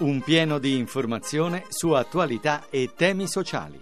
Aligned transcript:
Un 0.00 0.22
pieno 0.22 0.58
di 0.58 0.78
informazione 0.78 1.64
su 1.68 1.90
attualità 1.90 2.64
e 2.70 2.92
temi 2.96 3.26
sociali. 3.26 3.78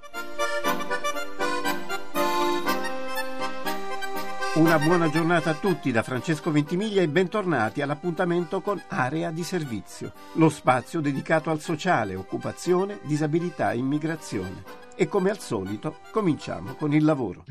Una 4.55 4.81
buona 4.81 5.09
giornata 5.11 5.51
a 5.51 5.55
tutti 5.55 5.93
da 5.93 6.03
Francesco 6.03 6.51
Ventimiglia 6.51 7.03
e 7.03 7.09
bentornati 7.09 7.83
all'appuntamento 7.83 8.61
con 8.61 8.83
Area 8.89 9.31
di 9.31 9.45
Servizio, 9.45 10.13
lo 10.33 10.49
spazio 10.49 10.99
dedicato 10.99 11.51
al 11.51 11.61
sociale, 11.61 12.17
occupazione, 12.17 12.99
disabilità 13.05 13.71
e 13.71 13.77
immigrazione. 13.77 14.65
E 14.97 15.07
come 15.07 15.31
al 15.31 15.39
solito 15.39 15.99
cominciamo 16.11 16.75
con 16.75 16.93
il 16.93 17.05
lavoro. 17.05 17.45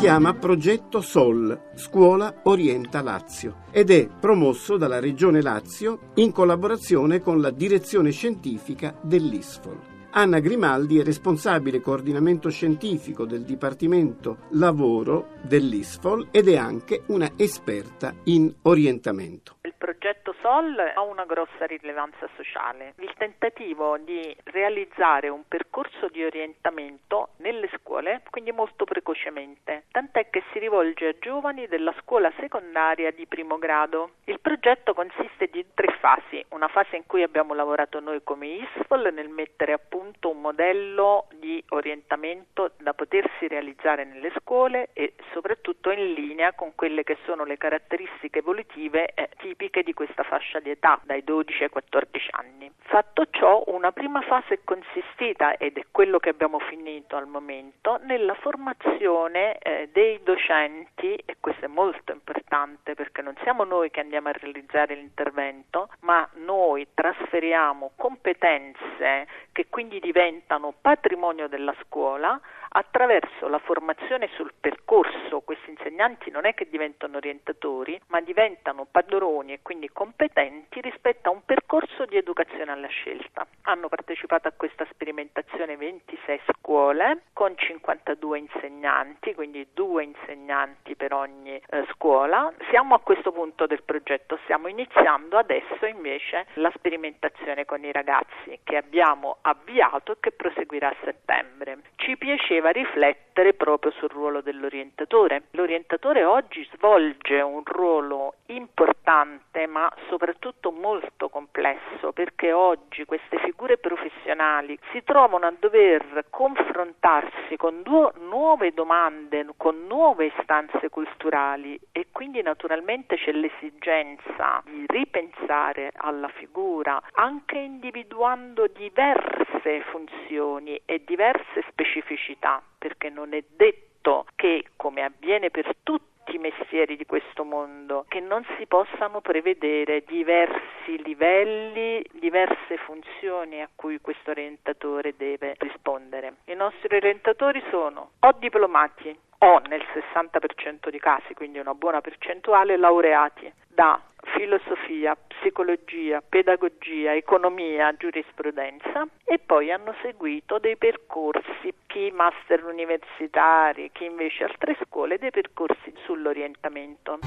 Chiama 0.00 0.32
Progetto 0.32 1.02
SOL, 1.02 1.72
Scuola 1.74 2.40
Orienta 2.44 3.02
Lazio, 3.02 3.64
ed 3.70 3.90
è 3.90 4.08
promosso 4.08 4.78
dalla 4.78 4.98
Regione 4.98 5.42
Lazio 5.42 6.12
in 6.14 6.32
collaborazione 6.32 7.20
con 7.20 7.38
la 7.38 7.50
direzione 7.50 8.10
scientifica 8.10 8.98
dell'ISFOL. 9.02 9.78
Anna 10.12 10.38
Grimaldi 10.38 10.98
è 10.98 11.04
responsabile 11.04 11.82
coordinamento 11.82 12.48
scientifico 12.48 13.26
del 13.26 13.42
Dipartimento 13.42 14.46
Lavoro 14.52 15.32
dell'ISFOL 15.42 16.28
ed 16.30 16.48
è 16.48 16.56
anche 16.56 17.02
una 17.08 17.32
esperta 17.36 18.14
in 18.24 18.50
orientamento. 18.62 19.56
Progetto 20.00 20.34
SOL 20.40 20.92
ha 20.94 21.02
una 21.02 21.26
grossa 21.26 21.66
rilevanza 21.66 22.26
sociale. 22.34 22.94
Il 23.00 23.12
tentativo 23.18 23.98
di 23.98 24.34
realizzare 24.44 25.28
un 25.28 25.42
percorso 25.46 26.08
di 26.08 26.24
orientamento 26.24 27.32
nelle 27.36 27.68
scuole, 27.76 28.22
quindi 28.30 28.50
molto 28.50 28.86
precocemente, 28.86 29.84
tant'è 29.90 30.30
che 30.30 30.42
si 30.52 30.58
rivolge 30.58 31.08
a 31.08 31.14
giovani 31.18 31.66
della 31.66 31.94
scuola 32.00 32.32
secondaria 32.40 33.10
di 33.10 33.26
primo 33.26 33.58
grado. 33.58 34.12
Il 34.24 34.40
progetto 34.40 34.94
consiste 34.94 35.48
di 35.52 35.66
tre 35.74 35.92
fasi, 36.00 36.42
una 36.48 36.68
fase 36.68 36.96
in 36.96 37.04
cui 37.04 37.22
abbiamo 37.22 37.52
lavorato 37.52 38.00
noi 38.00 38.22
come 38.24 38.46
ISFOL 38.46 39.12
nel 39.12 39.28
mettere 39.28 39.74
a 39.74 39.78
punto 39.78 40.30
un 40.30 40.40
modello 40.40 41.26
di 41.34 41.62
orientamento 41.68 42.70
da 42.78 42.94
potersi 42.94 43.46
realizzare 43.48 44.04
nelle 44.04 44.32
scuole 44.38 44.88
e 44.94 45.12
soprattutto 45.32 45.90
in 45.90 46.14
linea 46.14 46.54
con 46.54 46.74
quelle 46.74 47.04
che 47.04 47.18
sono 47.26 47.44
le 47.44 47.58
caratteristiche 47.58 48.38
evolutive 48.38 49.12
eh, 49.12 49.28
tipiche 49.36 49.82
di 49.82 49.89
questa 49.92 50.22
fascia 50.22 50.60
di 50.60 50.70
età, 50.70 51.00
dai 51.04 51.22
12 51.24 51.64
ai 51.64 51.68
14 51.68 52.28
anni. 52.32 52.70
Fatto 52.82 53.26
ciò, 53.30 53.62
una 53.66 53.92
prima 53.92 54.20
fase 54.22 54.54
è 54.54 54.60
consistita, 54.64 55.56
ed 55.56 55.76
è 55.76 55.86
quello 55.90 56.18
che 56.18 56.30
abbiamo 56.30 56.58
finito 56.58 57.16
al 57.16 57.26
momento, 57.26 57.98
nella 58.02 58.34
formazione 58.34 59.58
eh, 59.58 59.88
dei 59.92 60.20
docenti, 60.22 61.14
e 61.14 61.36
questo 61.40 61.66
è 61.66 61.68
molto 61.68 62.12
importante 62.12 62.94
perché 62.94 63.22
non 63.22 63.34
siamo 63.42 63.64
noi 63.64 63.90
che 63.90 64.00
andiamo 64.00 64.28
a 64.28 64.32
realizzare 64.32 64.94
l'intervento, 64.94 65.88
ma 66.00 66.28
noi 66.34 66.86
trasferiamo 66.92 67.92
competenze 67.96 69.26
che 69.52 69.66
quindi 69.68 70.00
diventano 70.00 70.74
patrimonio 70.80 71.48
della 71.48 71.74
scuola 71.84 72.40
attraverso 72.72 73.48
la 73.48 73.58
formazione 73.58 74.28
sul 74.34 74.52
percorso. 74.58 75.40
Questi 75.40 75.70
insegnanti 75.70 76.30
non 76.30 76.46
è 76.46 76.54
che 76.54 76.68
diventano 76.68 77.16
orientatori, 77.16 78.00
ma 78.08 78.20
diventano 78.20 78.86
padroni 78.90 79.52
e 79.52 79.60
quindi 79.62 79.88
competenti 79.88 80.80
rispetto 80.80 81.28
a 81.28 81.32
un 81.32 81.44
percorso 81.44 82.04
di 82.04 82.16
educazione 82.16 82.70
alla 82.70 82.88
scelta. 82.88 83.46
Hanno 83.62 83.88
partecipato 83.88 84.48
a 84.48 84.52
questa 84.56 84.86
sperimentazione 84.90 85.76
26 85.76 86.40
scuole 86.58 87.22
con 87.32 87.54
52 87.56 88.38
insegnanti, 88.38 89.34
quindi 89.34 89.66
due 89.72 90.04
insegnanti 90.04 90.94
per 90.94 91.12
ogni 91.12 91.56
eh, 91.56 91.86
scuola. 91.92 92.52
Siamo 92.68 92.94
a 92.94 93.00
questo 93.00 93.32
punto 93.32 93.66
del 93.66 93.82
progetto, 93.82 94.38
stiamo 94.44 94.68
iniziando 94.68 95.36
adesso 95.36 95.86
invece 95.86 96.46
la 96.54 96.70
sperimentazione 96.76 97.64
con 97.64 97.84
i 97.84 97.92
ragazzi 97.92 98.58
che 98.62 98.76
abbiamo 98.76 99.38
avviato 99.42 100.12
e 100.12 100.16
che 100.20 100.32
proseguirà 100.32 100.88
a 100.88 100.96
settembre. 101.02 101.78
Ci 101.96 102.16
piaceva 102.16 102.59
riflettere 102.68 103.54
proprio 103.54 103.90
sul 103.92 104.10
ruolo 104.10 104.42
dell'orientatore. 104.42 105.44
L'orientatore 105.52 106.24
oggi 106.24 106.68
svolge 106.74 107.40
un 107.40 107.62
ruolo 107.64 108.34
importante 108.46 109.66
ma 109.66 109.90
soprattutto 110.08 110.70
molto 110.70 111.28
complesso 111.30 112.12
perché 112.12 112.52
oggi 112.52 113.04
queste 113.06 113.38
figure 113.38 113.78
professionali 113.78 114.78
si 114.92 115.02
trovano 115.02 115.46
a 115.46 115.54
dover 115.58 116.26
confrontarsi 116.28 117.56
con 117.56 117.82
due 117.82 118.12
nuove 118.28 118.72
domande, 118.72 119.46
con 119.56 119.86
nuove 119.86 120.32
istanze 120.36 120.88
culturali 120.90 121.78
e 121.92 122.08
quindi 122.12 122.42
naturalmente 122.42 123.16
c'è 123.16 123.32
l'esigenza 123.32 124.62
di 124.64 124.84
ripensare 124.86 125.92
alla 125.96 126.28
figura 126.28 127.00
anche 127.12 127.58
individuando 127.58 128.66
diverse 128.66 129.49
funzioni 129.90 130.80
e 130.84 131.02
diverse 131.04 131.64
specificità 131.68 132.62
perché 132.78 133.08
non 133.10 133.34
è 133.34 133.42
detto 133.56 134.26
che 134.36 134.64
come 134.76 135.02
avviene 135.02 135.50
per 135.50 135.74
tutti 135.82 136.34
i 136.34 136.38
mestieri 136.38 136.96
di 136.96 137.06
questo 137.06 137.44
mondo, 137.44 138.04
che 138.08 138.20
non 138.20 138.44
si 138.56 138.66
possano 138.66 139.20
prevedere 139.20 140.04
diversi 140.06 141.02
livelli, 141.02 142.04
diverse 142.12 142.76
funzioni 142.78 143.60
a 143.60 143.68
cui 143.74 144.00
questo 144.00 144.30
orientatore 144.30 145.14
deve 145.16 145.54
rispondere. 145.58 146.36
I 146.44 146.54
nostri 146.54 146.94
orientatori 146.94 147.62
sono 147.70 148.12
o 148.20 148.32
diplomati 148.38 149.16
o 149.42 149.58
nel 149.68 149.82
60% 149.92 150.90
dei 150.90 151.00
casi, 151.00 151.34
quindi 151.34 151.58
una 151.58 151.74
buona 151.74 152.00
percentuale, 152.00 152.76
laureati 152.76 153.52
da 153.66 154.00
filosofia, 154.36 155.16
psicologia, 155.16 156.22
pedagogia, 156.26 157.14
economia, 157.14 157.94
giurisprudenza 157.96 159.06
e 159.24 159.38
poi 159.38 159.70
hanno 159.70 159.94
seguito 160.02 160.58
dei 160.58 160.76
percorsi, 160.76 161.72
chi 161.86 162.10
master 162.10 162.64
universitari, 162.64 163.90
chi 163.92 164.04
invece 164.04 164.44
altre 164.44 164.76
scuole, 164.84 165.18
dei 165.18 165.30
percorsi 165.30 165.92
sull'orientamento. 166.04 167.18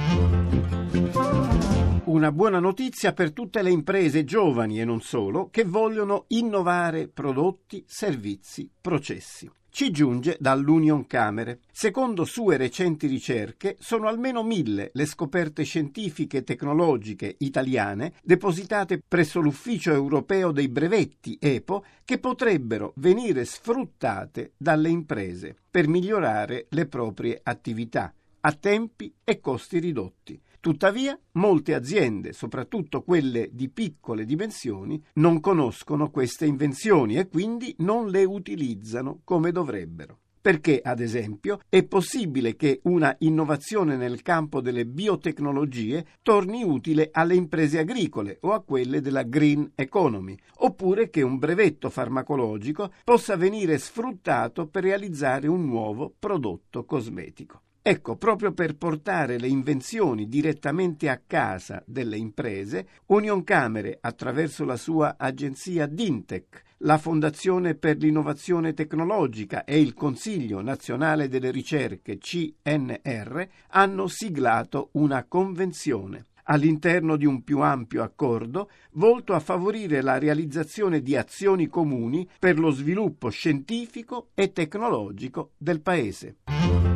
Una 2.05 2.31
buona 2.31 2.59
notizia 2.59 3.13
per 3.13 3.31
tutte 3.31 3.61
le 3.61 3.69
imprese 3.69 4.23
giovani 4.23 4.79
e 4.81 4.85
non 4.85 4.99
solo 4.99 5.49
che 5.49 5.63
vogliono 5.63 6.25
innovare 6.29 7.07
prodotti, 7.07 7.83
servizi, 7.87 8.69
processi 8.81 9.49
ci 9.73 9.89
giunge 9.89 10.37
dall'Union 10.39 11.07
Camere. 11.07 11.61
Secondo 11.71 12.25
sue 12.25 12.57
recenti 12.57 13.07
ricerche, 13.07 13.75
sono 13.79 14.07
almeno 14.07 14.43
mille 14.43 14.91
le 14.93 15.05
scoperte 15.07 15.63
scientifiche 15.63 16.37
e 16.37 16.43
tecnologiche 16.43 17.35
italiane 17.39 18.13
depositate 18.21 19.01
presso 19.05 19.39
l'Ufficio 19.39 19.91
europeo 19.91 20.51
dei 20.51 20.69
brevetti 20.69 21.39
EPO 21.41 21.85
che 22.05 22.19
potrebbero 22.19 22.93
venire 22.97 23.45
sfruttate 23.45 24.51
dalle 24.57 24.89
imprese 24.89 25.55
per 25.71 25.87
migliorare 25.87 26.67
le 26.69 26.85
proprie 26.85 27.39
attività 27.41 28.13
a 28.41 28.51
tempi 28.51 29.11
e 29.23 29.39
costi 29.39 29.79
ridotti. 29.79 30.39
Tuttavia, 30.63 31.19
molte 31.33 31.73
aziende, 31.73 32.31
soprattutto 32.31 33.01
quelle 33.01 33.49
di 33.51 33.67
piccole 33.67 34.23
dimensioni, 34.23 35.03
non 35.15 35.41
conoscono 35.41 36.09
queste 36.09 36.45
invenzioni 36.45 37.17
e 37.17 37.27
quindi 37.27 37.75
non 37.79 38.07
le 38.07 38.23
utilizzano 38.23 39.19
come 39.25 39.51
dovrebbero. 39.51 40.19
Perché, 40.39 40.79
ad 40.81 41.01
esempio, 41.01 41.59
è 41.67 41.83
possibile 41.83 42.55
che 42.55 42.79
una 42.83 43.13
innovazione 43.19 43.97
nel 43.97 44.21
campo 44.21 44.61
delle 44.61 44.85
biotecnologie 44.85 46.05
torni 46.21 46.63
utile 46.63 47.09
alle 47.11 47.35
imprese 47.35 47.79
agricole 47.79 48.37
o 48.43 48.53
a 48.53 48.61
quelle 48.61 49.01
della 49.01 49.23
green 49.23 49.69
economy, 49.75 50.37
oppure 50.59 51.09
che 51.09 51.21
un 51.23 51.39
brevetto 51.39 51.89
farmacologico 51.89 52.93
possa 53.03 53.35
venire 53.35 53.77
sfruttato 53.77 54.67
per 54.67 54.83
realizzare 54.83 55.49
un 55.49 55.65
nuovo 55.65 56.13
prodotto 56.17 56.85
cosmetico. 56.85 57.62
Ecco, 57.85 58.15
proprio 58.15 58.53
per 58.53 58.77
portare 58.77 59.37
le 59.37 59.49
invenzioni 59.49 60.29
direttamente 60.29 61.09
a 61.09 61.19
casa 61.27 61.83
delle 61.85 62.15
imprese, 62.15 62.87
Union 63.07 63.43
Camere, 63.43 63.97
attraverso 63.99 64.63
la 64.63 64.77
sua 64.77 65.15
agenzia 65.17 65.85
Dintec, 65.85 66.63
la 66.77 66.97
Fondazione 66.97 67.75
per 67.75 67.97
l'innovazione 67.97 68.73
tecnologica 68.73 69.65
e 69.65 69.81
il 69.81 69.93
Consiglio 69.93 70.61
nazionale 70.61 71.27
delle 71.27 71.51
ricerche 71.51 72.19
CNR 72.19 73.47
hanno 73.71 74.07
siglato 74.07 74.87
una 74.93 75.25
convenzione 75.25 76.27
all'interno 76.43 77.17
di 77.17 77.25
un 77.25 77.43
più 77.43 77.59
ampio 77.59 78.01
accordo 78.01 78.69
volto 78.91 79.33
a 79.33 79.41
favorire 79.41 80.01
la 80.01 80.17
realizzazione 80.17 81.01
di 81.01 81.17
azioni 81.17 81.67
comuni 81.67 82.25
per 82.39 82.57
lo 82.59 82.71
sviluppo 82.71 83.27
scientifico 83.27 84.29
e 84.33 84.53
tecnologico 84.53 85.51
del 85.57 85.81
Paese. 85.81 86.92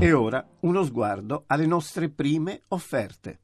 E 0.00 0.12
ora 0.12 0.46
uno 0.60 0.84
sguardo 0.84 1.44
alle 1.46 1.66
nostre 1.66 2.08
prime 2.08 2.62
offerte. 2.68 3.40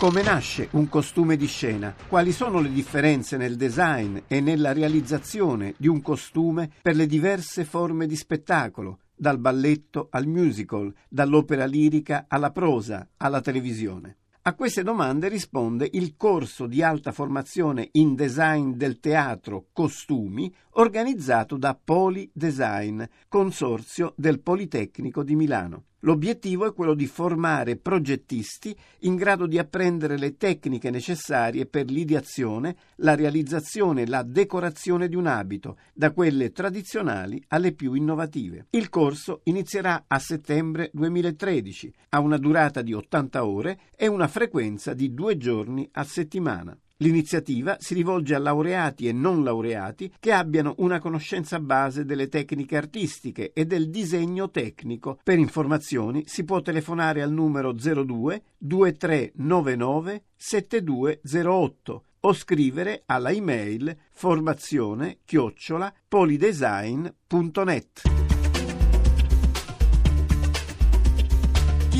Come 0.00 0.22
nasce 0.22 0.68
un 0.70 0.88
costume 0.88 1.36
di 1.36 1.46
scena? 1.46 1.94
Quali 2.08 2.32
sono 2.32 2.60
le 2.60 2.72
differenze 2.72 3.36
nel 3.36 3.56
design 3.56 4.16
e 4.28 4.40
nella 4.40 4.72
realizzazione 4.72 5.74
di 5.76 5.88
un 5.88 6.00
costume 6.00 6.70
per 6.80 6.96
le 6.96 7.04
diverse 7.06 7.64
forme 7.66 8.06
di 8.06 8.16
spettacolo, 8.16 9.00
dal 9.14 9.38
balletto 9.38 10.08
al 10.10 10.26
musical, 10.26 10.90
dall'opera 11.06 11.66
lirica 11.66 12.24
alla 12.28 12.50
prosa, 12.50 13.06
alla 13.18 13.42
televisione? 13.42 14.19
A 14.50 14.54
queste 14.54 14.82
domande 14.82 15.28
risponde 15.28 15.88
il 15.92 16.16
corso 16.16 16.66
di 16.66 16.82
alta 16.82 17.12
formazione 17.12 17.90
in 17.92 18.16
design 18.16 18.72
del 18.72 18.98
teatro 18.98 19.68
Costumi 19.72 20.52
organizzato 20.70 21.56
da 21.56 21.78
Poli 21.80 22.28
Design, 22.34 23.00
consorzio 23.28 24.12
del 24.16 24.40
Politecnico 24.40 25.22
di 25.22 25.36
Milano. 25.36 25.84
L'obiettivo 26.00 26.66
è 26.66 26.72
quello 26.72 26.94
di 26.94 27.06
formare 27.06 27.76
progettisti 27.76 28.74
in 29.00 29.16
grado 29.16 29.46
di 29.46 29.58
apprendere 29.58 30.16
le 30.16 30.36
tecniche 30.38 30.88
necessarie 30.88 31.66
per 31.66 31.90
l'ideazione, 31.90 32.76
la 32.96 33.14
realizzazione 33.14 34.02
e 34.02 34.06
la 34.06 34.22
decorazione 34.22 35.08
di 35.08 35.16
un 35.16 35.26
abito, 35.26 35.76
da 35.92 36.12
quelle 36.12 36.52
tradizionali 36.52 37.42
alle 37.48 37.72
più 37.72 37.92
innovative. 37.92 38.66
Il 38.70 38.88
corso 38.88 39.40
inizierà 39.44 40.04
a 40.06 40.18
settembre 40.18 40.90
2013, 40.94 41.92
ha 42.10 42.20
una 42.20 42.38
durata 42.38 42.80
di 42.80 42.94
80 42.94 43.44
ore 43.44 43.80
e 43.94 44.06
una 44.06 44.26
frequenza 44.26 44.94
di 44.94 45.12
due 45.12 45.36
giorni 45.36 45.86
a 45.92 46.04
settimana. 46.04 46.74
L'iniziativa 47.02 47.78
si 47.80 47.94
rivolge 47.94 48.34
a 48.34 48.38
laureati 48.38 49.08
e 49.08 49.12
non 49.12 49.42
laureati 49.42 50.12
che 50.20 50.32
abbiano 50.32 50.74
una 50.78 50.98
conoscenza 50.98 51.58
base 51.58 52.04
delle 52.04 52.28
tecniche 52.28 52.76
artistiche 52.76 53.52
e 53.54 53.64
del 53.64 53.88
disegno 53.88 54.50
tecnico. 54.50 55.18
Per 55.22 55.38
informazioni 55.38 56.24
si 56.26 56.44
può 56.44 56.60
telefonare 56.60 57.22
al 57.22 57.32
numero 57.32 57.72
02 57.72 58.42
2399 58.58 60.24
7208 60.36 62.04
o 62.20 62.34
scrivere 62.34 63.04
alla 63.06 63.30
email 63.30 63.96
formazione 64.10 65.20
chiocciola 65.24 65.90
polidesign.net. 66.06 68.29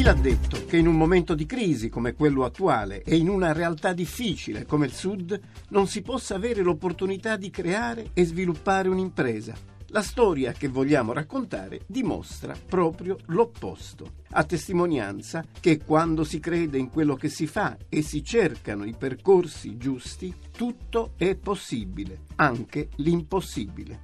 Chi 0.01 0.07
l'ha 0.07 0.15
detto 0.15 0.65
che 0.65 0.79
in 0.79 0.87
un 0.87 0.97
momento 0.97 1.35
di 1.35 1.45
crisi 1.45 1.91
come 1.91 2.15
quello 2.15 2.47
attuale 2.47 3.03
e 3.03 3.17
in 3.17 3.29
una 3.29 3.53
realtà 3.53 3.93
difficile 3.93 4.65
come 4.65 4.87
il 4.87 4.95
Sud 4.95 5.39
non 5.69 5.89
si 5.89 6.01
possa 6.01 6.37
avere 6.37 6.63
l'opportunità 6.63 7.37
di 7.37 7.51
creare 7.51 8.09
e 8.15 8.25
sviluppare 8.25 8.89
un'impresa? 8.89 9.55
La 9.89 10.01
storia 10.01 10.53
che 10.53 10.69
vogliamo 10.69 11.13
raccontare 11.13 11.83
dimostra 11.87 12.57
proprio 12.67 13.19
l'opposto, 13.27 14.13
a 14.31 14.45
testimonianza 14.45 15.45
che 15.61 15.85
quando 15.85 16.25
si 16.25 16.41
crede 16.41 16.79
in 16.79 16.89
quello 16.89 17.15
che 17.15 17.29
si 17.29 17.47
fa 17.47 17.77
e 17.87 18.01
si 18.01 18.25
cercano 18.25 18.85
i 18.85 18.95
percorsi 18.97 19.77
giusti, 19.77 20.35
tutto 20.57 21.13
è 21.19 21.35
possibile, 21.35 22.21
anche 22.37 22.89
l'impossibile. 22.97 24.01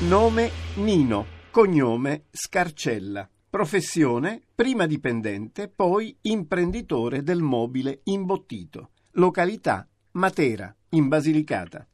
Nome 0.00 0.50
Nino, 0.74 1.24
cognome 1.50 2.24
Scarcella. 2.30 3.26
Professione, 3.50 4.40
prima 4.54 4.86
dipendente, 4.86 5.66
poi 5.66 6.16
imprenditore 6.20 7.24
del 7.24 7.42
mobile 7.42 8.02
imbottito. 8.04 8.90
Località, 9.14 9.88
Matera, 10.12 10.72
in 10.90 11.08
Basilicata 11.08 11.88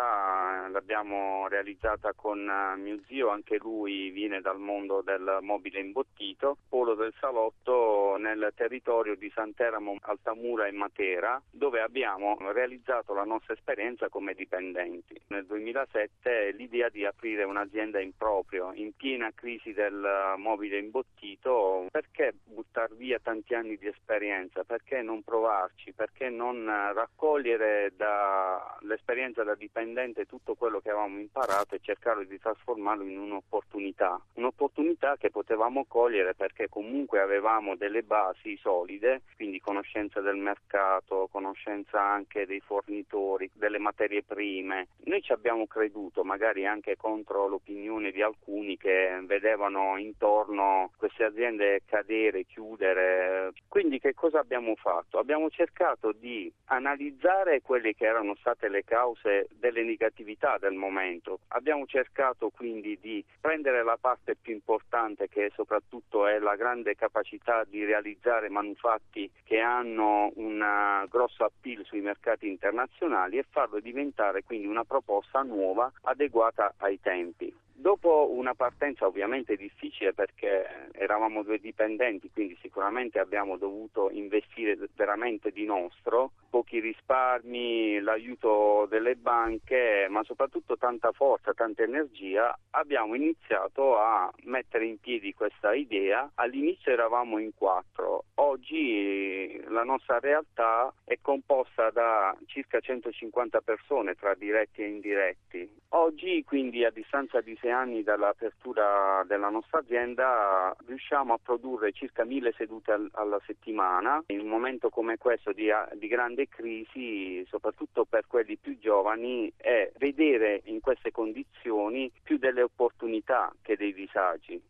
società 0.00 0.68
l'abbiamo 0.68 1.46
realizzata 1.48 2.12
con 2.14 2.48
eh, 2.48 2.76
mio 2.76 3.00
zio, 3.06 3.28
anche 3.28 3.58
lui 3.58 4.10
viene 4.10 4.40
dal 4.40 4.58
mondo 4.58 5.02
del 5.02 5.38
mobile 5.42 5.80
imbottito, 5.80 6.56
polo 6.68 6.94
del 6.94 7.12
salotto 7.18 8.16
nel 8.18 8.52
territorio 8.54 9.16
di 9.16 9.30
Santeramo, 9.34 9.96
Altamura 10.02 10.66
e 10.66 10.72
Matera, 10.72 11.40
dove 11.50 11.80
abbiamo 11.80 12.36
realizzato 12.52 13.12
la 13.14 13.24
nostra 13.24 13.54
esperienza 13.54 14.08
come 14.08 14.34
dipendenti. 14.34 15.20
Nel 15.28 15.46
2007 15.46 16.52
l'idea 16.52 16.88
di 16.88 17.04
aprire 17.04 17.44
un'azienda 17.44 18.00
in 18.00 18.16
proprio, 18.16 18.72
in 18.74 18.92
piena 18.94 19.30
crisi 19.34 19.72
del 19.72 20.34
mobile 20.36 20.78
imbottito, 20.78 21.86
perché 21.90 22.34
buttare 22.44 22.94
via 22.94 23.18
tanti 23.18 23.54
anni 23.54 23.76
di 23.76 23.86
esperienza, 23.86 24.64
perché 24.64 25.02
non 25.02 25.22
provarci, 25.22 25.92
perché 25.92 26.28
non 26.28 26.66
raccogliere 26.66 27.92
dall'esperienza 27.96 29.42
da 29.42 29.54
dipendente 29.54 29.89
dipendente 29.90 30.26
tutto 30.26 30.54
quello 30.54 30.80
che 30.80 30.90
avevamo 30.90 31.18
imparato 31.18 31.74
e 31.74 31.80
cercare 31.82 32.26
di 32.26 32.38
trasformarlo 32.38 33.02
in 33.02 33.18
un'opportunità, 33.18 34.20
un'opportunità 34.34 35.16
che 35.16 35.30
potevamo 35.30 35.84
cogliere 35.86 36.34
perché 36.34 36.68
comunque 36.68 37.20
avevamo 37.20 37.74
delle 37.74 38.02
basi 38.02 38.56
solide, 38.58 39.22
quindi 39.34 39.60
conoscenza 39.60 40.20
del 40.20 40.36
mercato, 40.36 41.28
conoscenza 41.30 42.00
anche 42.00 42.46
dei 42.46 42.60
fornitori, 42.60 43.50
delle 43.52 43.78
materie 43.78 44.22
prime. 44.22 44.88
Noi 45.04 45.22
ci 45.22 45.32
abbiamo 45.32 45.66
creduto, 45.66 46.22
magari 46.22 46.66
anche 46.66 46.96
contro 46.96 47.48
l'opinione 47.48 48.12
di 48.12 48.22
alcuni 48.22 48.76
che 48.76 49.20
vedevano 49.24 49.96
intorno 49.96 50.90
queste 50.96 51.24
aziende 51.24 51.82
cadere, 51.86 52.44
chiudere. 52.44 53.52
Quindi 53.66 53.98
che 53.98 54.14
cosa 54.14 54.38
abbiamo 54.38 54.76
fatto? 54.76 55.18
Abbiamo 55.18 55.50
cercato 55.50 56.12
di 56.12 56.52
analizzare 56.66 57.60
quelle 57.60 57.94
che 57.94 58.06
erano 58.06 58.36
state 58.36 58.68
le 58.68 58.84
cause 58.84 59.48
del 59.58 59.79
delle 59.80 59.84
negatività 59.84 60.58
del 60.58 60.74
momento. 60.74 61.40
Abbiamo 61.48 61.86
cercato 61.86 62.50
quindi 62.50 62.98
di 63.00 63.24
prendere 63.40 63.82
la 63.82 63.96
parte 64.00 64.36
più 64.36 64.52
importante 64.52 65.28
che 65.28 65.50
soprattutto 65.54 66.26
è 66.26 66.38
la 66.38 66.56
grande 66.56 66.94
capacità 66.94 67.64
di 67.64 67.84
realizzare 67.84 68.48
manufatti 68.48 69.30
che 69.44 69.60
hanno 69.60 70.30
un 70.36 71.06
grosso 71.08 71.44
appeal 71.44 71.84
sui 71.84 72.00
mercati 72.00 72.48
internazionali 72.48 73.38
e 73.38 73.46
farlo 73.48 73.80
diventare 73.80 74.42
quindi 74.44 74.66
una 74.66 74.84
proposta 74.84 75.42
nuova 75.42 75.90
adeguata 76.02 76.74
ai 76.78 77.00
tempi. 77.00 77.52
Dopo 77.80 78.28
una 78.32 78.52
partenza 78.52 79.06
ovviamente 79.06 79.56
difficile 79.56 80.12
perché 80.12 80.90
eravamo 80.92 81.42
due 81.42 81.58
dipendenti, 81.58 82.30
quindi 82.30 82.54
sicuramente 82.60 83.18
abbiamo 83.18 83.56
dovuto 83.56 84.10
investire 84.10 84.76
veramente 84.94 85.50
di 85.50 85.64
nostro, 85.64 86.32
pochi 86.50 86.78
risparmi, 86.78 87.98
l'aiuto 88.00 88.86
delle 88.90 89.16
banche, 89.16 90.08
ma 90.10 90.22
soprattutto 90.24 90.76
tanta 90.76 91.10
forza, 91.12 91.54
tanta 91.54 91.82
energia, 91.82 92.54
abbiamo 92.72 93.14
iniziato 93.14 93.96
a 93.96 94.30
mettere 94.42 94.84
in 94.84 94.98
piedi 94.98 95.32
questa 95.32 95.72
idea. 95.72 96.30
All'inizio 96.34 96.92
eravamo 96.92 97.38
in 97.38 97.54
quattro, 97.54 98.24
oggi 98.34 99.58
la 99.68 99.84
nostra 99.84 100.18
realtà 100.18 100.92
è 101.02 101.16
composta 101.22 101.88
da 101.88 102.36
circa 102.44 102.78
150 102.78 103.62
persone 103.62 104.16
tra 104.16 104.34
diretti 104.34 104.82
e 104.82 104.88
indiretti. 104.88 105.78
Oggi 105.92 106.44
quindi 106.44 106.84
a 106.84 106.90
distanza 106.90 107.40
di 107.40 107.56
sei 107.60 107.69
anni 107.70 108.02
dall'apertura 108.02 109.24
della 109.26 109.48
nostra 109.48 109.78
azienda 109.78 110.74
riusciamo 110.86 111.34
a 111.34 111.38
produrre 111.42 111.92
circa 111.92 112.24
mille 112.24 112.52
sedute 112.56 112.92
al, 112.92 113.08
alla 113.12 113.40
settimana. 113.46 114.22
In 114.26 114.40
un 114.40 114.48
momento 114.48 114.88
come 114.88 115.16
questo 115.16 115.52
di, 115.52 115.68
di 115.94 116.08
grande 116.08 116.48
crisi, 116.48 117.44
soprattutto 117.48 118.04
per 118.04 118.26
quelli 118.26 118.56
più 118.56 118.78
giovani, 118.78 119.52
è 119.56 119.90
vedere 119.98 120.62
in 120.64 120.80
queste 120.80 121.10
condizioni 121.10 122.10
più 122.22 122.38
delle 122.38 122.62
opportunità 122.62 123.52
che 123.62 123.76
dei 123.76 123.94
disagi. 123.94 124.60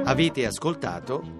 Avete 0.03 0.45
ascoltato 0.45 1.39